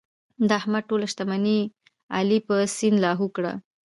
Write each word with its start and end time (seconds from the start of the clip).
د 0.47 0.49
احمد 0.59 0.83
ټوله 0.89 1.05
شتمني 1.11 1.59
علي 2.15 2.39
په 2.47 2.55
سیند 2.75 2.97
لاهو 3.05 3.25
کړله. 3.35 3.53